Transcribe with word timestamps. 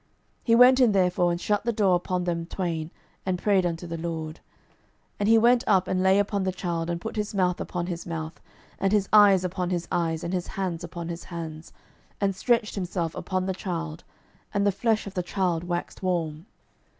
12:004:033 0.01 0.09
He 0.45 0.55
went 0.55 0.79
in 0.79 0.91
therefore, 0.93 1.31
and 1.31 1.39
shut 1.39 1.63
the 1.63 1.71
door 1.71 1.95
upon 1.95 2.23
them 2.23 2.47
twain, 2.47 2.89
and 3.23 3.37
prayed 3.37 3.67
unto 3.67 3.85
the 3.85 3.99
LORD. 3.99 4.37
12:004:034 4.37 4.39
And 5.19 5.29
he 5.29 5.37
went 5.37 5.63
up, 5.67 5.87
and 5.87 6.01
lay 6.01 6.17
upon 6.17 6.41
the 6.41 6.51
child, 6.51 6.89
and 6.89 6.99
put 6.99 7.15
his 7.15 7.35
mouth 7.35 7.59
upon 7.61 7.85
his 7.85 8.07
mouth, 8.07 8.41
and 8.79 8.91
his 8.91 9.07
eyes 9.13 9.43
upon 9.43 9.69
his 9.69 9.87
eyes, 9.91 10.23
and 10.23 10.33
his 10.33 10.47
hands 10.47 10.83
upon 10.83 11.09
his 11.09 11.25
hands: 11.25 11.71
and 12.19 12.35
stretched 12.35 12.73
himself 12.73 13.13
upon 13.13 13.45
the 13.45 13.53
child; 13.53 14.03
and 14.55 14.65
the 14.65 14.71
flesh 14.71 15.05
of 15.05 15.13
the 15.13 15.21
child 15.21 15.63
waxed 15.63 16.01
warm. 16.01 16.47